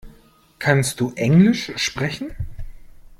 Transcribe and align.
Kannst 0.57 0.99
du 0.99 1.13
englisch 1.15 1.73
sprechen? 1.75 2.35